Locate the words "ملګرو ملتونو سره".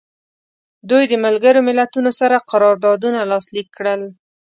1.25-2.45